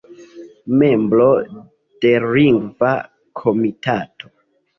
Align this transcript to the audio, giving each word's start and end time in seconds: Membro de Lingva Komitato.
Membro 0.81 1.27
de 2.07 2.15
Lingva 2.33 2.95
Komitato. 3.43 4.27